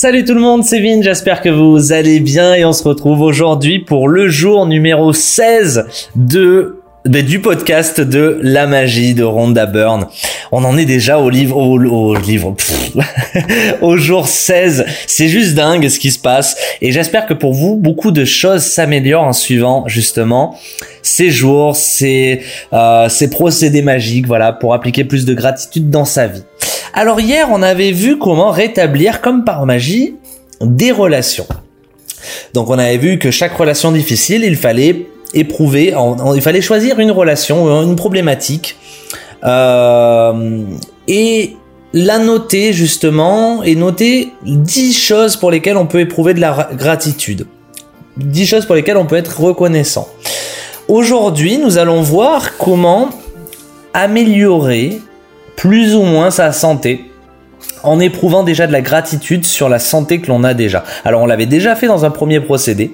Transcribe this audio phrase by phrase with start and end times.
[0.00, 3.20] Salut tout le monde, c'est Vin, j'espère que vous allez bien et on se retrouve
[3.20, 9.66] aujourd'hui pour le jour numéro 16 de ben, du podcast de la magie de Rhonda
[9.66, 10.06] Byrne.
[10.52, 12.54] On en est déjà au livre, au, livre,
[13.80, 14.84] au jour 16.
[15.08, 16.56] C'est juste dingue ce qui se passe.
[16.80, 20.56] Et j'espère que pour vous, beaucoup de choses s'améliorent en suivant justement
[21.02, 26.28] ces jours, ces, euh, ces procédés magiques, voilà, pour appliquer plus de gratitude dans sa
[26.28, 26.44] vie.
[26.98, 30.16] Alors hier, on avait vu comment rétablir, comme par magie,
[30.60, 31.46] des relations.
[32.54, 35.94] Donc on avait vu que chaque relation difficile, il fallait éprouver,
[36.34, 38.74] il fallait choisir une relation, une problématique,
[39.44, 40.64] euh,
[41.06, 41.54] et
[41.92, 47.46] la noter justement, et noter 10 choses pour lesquelles on peut éprouver de la gratitude.
[48.16, 50.08] 10 choses pour lesquelles on peut être reconnaissant.
[50.88, 53.10] Aujourd'hui, nous allons voir comment
[53.94, 55.00] améliorer
[55.58, 57.04] plus ou moins sa santé
[57.82, 60.84] en éprouvant déjà de la gratitude sur la santé que l'on a déjà.
[61.04, 62.92] Alors on l'avait déjà fait dans un premier procédé.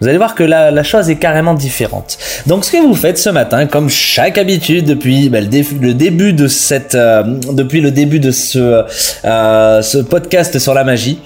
[0.00, 2.16] Vous allez voir que la, la, chose est carrément différente.
[2.46, 6.48] Donc ce que vous faites ce matin, comme chaque habitude depuis bah, le, début de
[8.56, 8.82] euh,
[9.26, 11.18] euh, ce podcast sur la magie,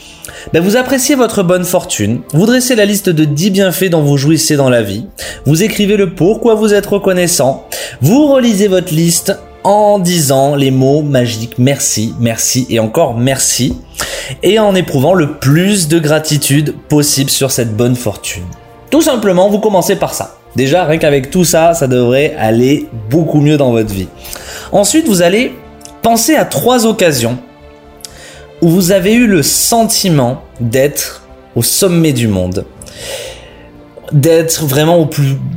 [0.52, 4.16] bah, vous appréciez votre bonne fortune, vous dressez la liste de 10 bienfaits dont vous
[4.16, 5.06] jouissez dans la vie,
[5.46, 7.64] vous écrivez le pourquoi vous êtes reconnaissant,
[8.00, 13.77] vous relisez votre liste en disant les mots magiques merci, merci et encore merci
[14.42, 18.44] et en éprouvant le plus de gratitude possible sur cette bonne fortune.
[18.91, 20.36] Tout simplement, vous commencez par ça.
[20.56, 24.08] Déjà, rien qu'avec tout ça, ça devrait aller beaucoup mieux dans votre vie.
[24.72, 25.55] Ensuite, vous allez
[26.02, 27.39] penser à trois occasions
[28.62, 31.22] où vous avez eu le sentiment d'être
[31.55, 32.64] au sommet du monde
[34.12, 35.08] d'être vraiment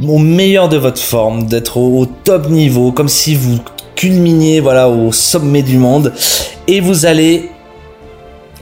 [0.07, 3.59] au meilleur de votre forme, d'être au, top niveau, comme si vous
[3.95, 6.13] culminer voilà au sommet du monde
[6.67, 7.49] et vous allez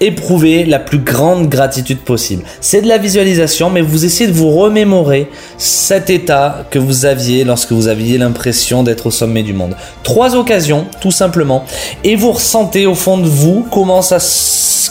[0.02, 2.44] éprouver la plus grande gratitude possible.
[2.60, 7.44] C'est de la visualisation, mais vous essayez de vous remémorer cet état que vous aviez
[7.44, 9.76] lorsque vous aviez l'impression d'être au sommet du monde.
[10.02, 11.64] Trois occasions, tout simplement,
[12.04, 14.18] et vous ressentez au fond de vous comment ça,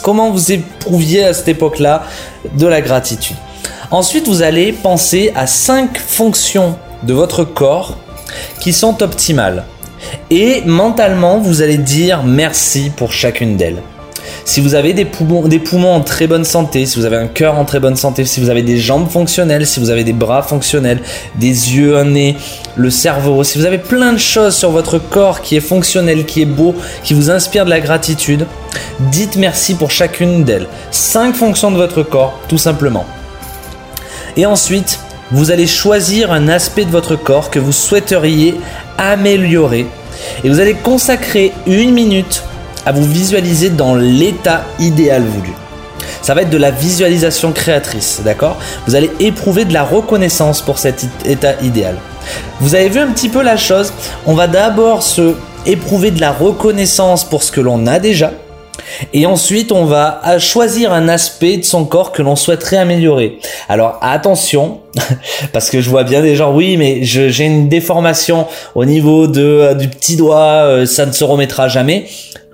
[0.02, 2.04] comment vous éprouviez à cette époque-là
[2.56, 3.36] de la gratitude.
[3.90, 7.96] Ensuite, vous allez penser à cinq fonctions de votre corps
[8.60, 9.64] qui sont optimales.
[10.30, 13.82] Et mentalement, vous allez dire merci pour chacune d'elles.
[14.44, 17.64] Si vous avez des poumons, en très bonne santé, si vous avez un cœur en
[17.64, 21.00] très bonne santé, si vous avez des jambes fonctionnelles, si vous avez des bras fonctionnels,
[21.36, 22.36] des yeux, un nez,
[22.76, 26.42] le cerveau, si vous avez plein de choses sur votre corps qui est fonctionnel, qui
[26.42, 26.74] est beau,
[27.04, 28.46] qui vous inspire de la gratitude,
[28.98, 30.66] dites merci pour chacune d'elles.
[30.90, 33.06] Cinq fonctions de votre corps, tout simplement.
[34.36, 35.00] Et ensuite,
[35.30, 38.60] vous allez choisir un aspect de votre corps que vous souhaiteriez
[38.98, 39.86] améliorer
[40.44, 42.42] et vous allez consacrer une minute
[42.84, 45.52] à vous visualiser dans l'état idéal voulu.
[46.22, 48.58] Ça va être de la visualisation créatrice, d'accord?
[48.86, 51.96] Vous allez éprouver de la reconnaissance pour cet état idéal.
[52.60, 53.92] Vous avez vu un petit peu la chose?
[54.26, 55.34] On va d'abord se
[55.66, 58.32] éprouver de la reconnaissance pour ce que l'on a déjà,
[59.12, 63.38] et ensuite, on va choisir un aspect de son corps que l'on souhaiterait améliorer.
[63.68, 64.80] Alors attention,
[65.52, 69.74] parce que je vois bien des gens, oui, mais j'ai une déformation au niveau euh,
[69.74, 72.06] du petit doigt, euh, ça ne se remettra jamais.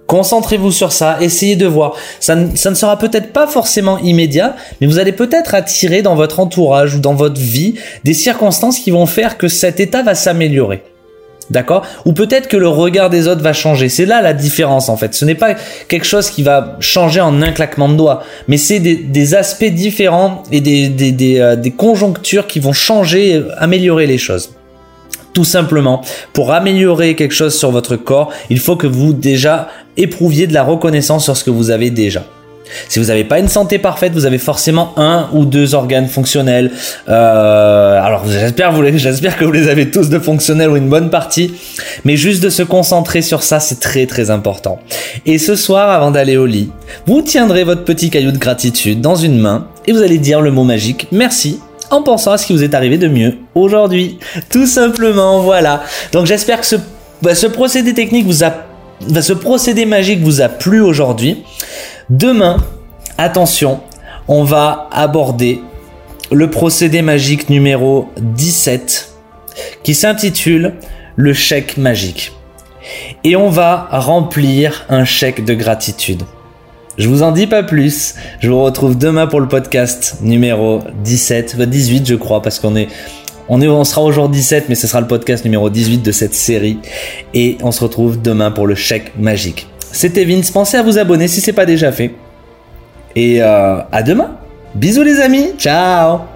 [0.06, 1.94] Concentrez-vous sur ça, essayez de voir.
[2.20, 6.94] Ça ne sera peut-être pas forcément immédiat, mais vous allez peut-être attirer dans votre entourage
[6.94, 10.82] ou dans votre vie des circonstances qui vont faire que cet état va s'améliorer.
[11.50, 13.88] D'accord Ou peut-être que le regard des autres va changer.
[13.88, 15.14] C'est là la différence en fait.
[15.14, 15.54] Ce n'est pas
[15.88, 20.42] quelque chose qui va changer en un claquement de doigts, mais c'est des, aspects différents
[20.52, 24.50] et euh, des, conjonctures qui vont changer, améliorer les choses.
[25.32, 26.00] Tout simplement,
[26.32, 30.62] pour améliorer quelque chose sur votre corps, il faut que vous déjà éprouviez de la
[30.62, 32.24] reconnaissance sur ce que vous avez déjà.
[32.88, 36.72] Si vous n'avez pas une santé parfaite, vous avez forcément un ou deux organes fonctionnels.
[37.08, 41.54] Euh, alors j'espère, que vous les avez tous de fonctionnels ou une bonne partie.
[42.04, 44.78] Mais juste de se concentrer sur ça, c'est très très important.
[45.24, 46.70] Et ce soir, avant d'aller au lit,
[47.06, 50.50] vous tiendrez votre petit caillou de gratitude dans une main et vous allez dire le
[50.50, 54.18] mot magique merci en pensant à ce qui vous est arrivé de mieux aujourd'hui.
[54.50, 55.82] Tout simplement, voilà.
[56.12, 56.76] Donc j'espère que ce,
[57.22, 58.52] bah, ce procédé technique vous a,
[59.20, 61.44] ce procédé magique vous a plu aujourd'hui.
[62.10, 62.58] Demain,
[63.18, 63.80] attention,
[64.28, 65.60] on va aborder
[66.32, 69.12] le procédé magique numéro 17
[69.82, 70.74] qui s'intitule
[71.16, 72.32] le chèque magique.
[73.24, 76.22] Et on va remplir un chèque de gratitude.
[76.98, 78.14] Je vous en dis pas plus.
[78.40, 82.74] Je vous retrouve demain pour le podcast numéro 17, 18 euh, je crois, parce qu'on
[82.76, 82.88] est,
[83.48, 86.78] on sera aujourd'hui 17, mais ce sera le podcast numéro 18 de cette série.
[87.34, 89.68] Et on se retrouve demain pour le chèque magique.
[89.92, 92.14] C'était Vince, pensez à vous abonner si c'est pas déjà fait.
[93.14, 94.36] Et euh, à demain.
[94.74, 95.52] Bisous les amis.
[95.58, 96.35] Ciao